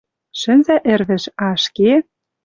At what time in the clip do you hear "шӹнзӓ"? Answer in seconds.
0.39-0.77